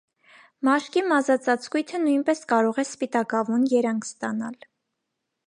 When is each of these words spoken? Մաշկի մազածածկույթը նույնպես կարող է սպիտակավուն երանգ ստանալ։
Մաշկի 0.69 1.03
մազածածկույթը 1.11 1.99
նույնպես 2.07 2.41
կարող 2.55 2.81
է 2.85 2.87
սպիտակավուն 2.87 3.69
երանգ 3.75 4.11
ստանալ։ 4.11 4.61